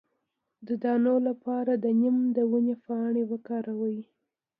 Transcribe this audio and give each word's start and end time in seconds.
د 0.67 0.69
دانو 0.83 1.15
لپاره 1.27 1.73
د 1.83 1.85
نیم 2.01 2.17
د 2.35 2.37
ونې 2.51 2.75
پاڼې 2.85 3.23
وکاروئ 3.31 3.99